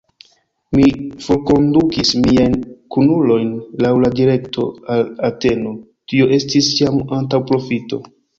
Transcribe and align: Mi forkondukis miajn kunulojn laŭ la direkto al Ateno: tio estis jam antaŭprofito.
Mi 0.75 0.85
forkondukis 1.25 2.13
miajn 2.21 2.55
kunulojn 2.95 3.51
laŭ 3.87 3.93
la 4.05 4.11
direkto 4.21 4.67
al 4.95 5.05
Ateno: 5.29 5.75
tio 6.15 6.31
estis 6.41 6.73
jam 6.83 6.99
antaŭprofito. 7.21 8.03